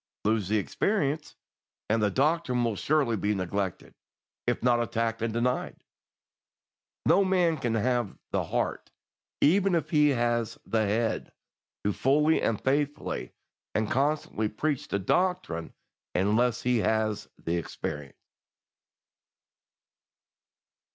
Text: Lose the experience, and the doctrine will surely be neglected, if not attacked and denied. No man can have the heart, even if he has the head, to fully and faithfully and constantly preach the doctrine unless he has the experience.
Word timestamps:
Lose 0.25 0.47
the 0.49 0.57
experience, 0.57 1.35
and 1.87 2.01
the 2.01 2.09
doctrine 2.09 2.63
will 2.63 2.75
surely 2.75 3.15
be 3.15 3.35
neglected, 3.35 3.93
if 4.47 4.63
not 4.63 4.81
attacked 4.81 5.21
and 5.21 5.31
denied. 5.31 5.83
No 7.05 7.23
man 7.23 7.55
can 7.55 7.75
have 7.75 8.17
the 8.31 8.45
heart, 8.45 8.89
even 9.41 9.75
if 9.75 9.91
he 9.91 10.09
has 10.09 10.57
the 10.65 10.87
head, 10.87 11.31
to 11.83 11.93
fully 11.93 12.41
and 12.41 12.59
faithfully 12.59 13.33
and 13.75 13.91
constantly 13.91 14.49
preach 14.49 14.87
the 14.87 14.97
doctrine 14.97 15.71
unless 16.15 16.63
he 16.63 16.79
has 16.79 17.27
the 17.37 17.57
experience. 17.57 18.17